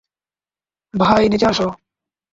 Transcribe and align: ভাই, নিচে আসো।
ভাই, 0.93 1.23
নিচে 1.29 1.45
আসো। 1.45 1.67